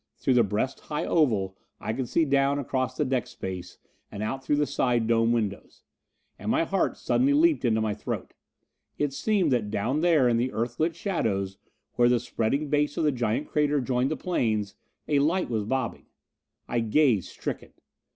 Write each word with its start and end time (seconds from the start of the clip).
Through 0.17 0.33
the 0.33 0.43
breast 0.43 0.79
high 0.79 1.05
oval 1.05 1.55
I 1.79 1.93
could 1.93 2.09
see 2.09 2.25
down 2.25 2.57
across 2.57 2.97
the 2.97 3.05
deck 3.05 3.27
space 3.27 3.77
and 4.11 4.23
out 4.23 4.43
through 4.43 4.55
the 4.55 4.65
side 4.65 5.05
dome 5.05 5.31
windows. 5.31 5.83
And 6.39 6.49
my 6.49 6.63
heart 6.63 6.97
suddenly 6.97 7.33
leaped 7.33 7.63
into 7.65 7.81
my 7.81 7.93
throat. 7.93 8.33
It 8.97 9.13
seemed 9.13 9.51
that 9.51 9.69
down 9.69 10.01
there 10.01 10.27
in 10.27 10.37
the 10.37 10.49
Earthlit 10.53 10.95
shadows, 10.95 11.59
where 11.97 12.09
the 12.09 12.19
spreading 12.19 12.67
base 12.67 12.97
of 12.97 13.03
the 13.03 13.11
giant 13.11 13.47
crater 13.47 13.79
joined 13.79 14.09
the 14.09 14.17
plains, 14.17 14.73
a 15.07 15.19
light 15.19 15.51
was 15.51 15.65
bobbing. 15.65 16.07
I 16.67 16.79
gazed, 16.79 17.29
stricken. 17.29 17.73